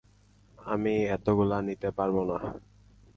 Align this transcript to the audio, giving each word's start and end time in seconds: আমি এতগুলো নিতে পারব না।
আমি 0.59 0.93
এতগুলো 1.15 1.57
নিতে 1.67 1.89
পারব 1.97 2.15
না। 2.29 2.37